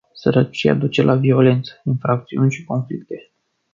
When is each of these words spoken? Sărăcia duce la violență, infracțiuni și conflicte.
Sărăcia 0.13 0.73
duce 0.73 1.01
la 1.01 1.15
violență, 1.15 1.81
infracțiuni 1.83 2.51
și 2.51 2.63
conflicte. 2.63 3.31